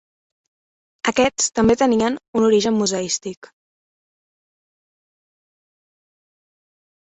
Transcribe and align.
Aquests 1.11 1.49
també 1.59 1.75
tenien 1.81 2.17
un 2.39 2.45
origen 2.47 2.75
museístic. 2.79 3.51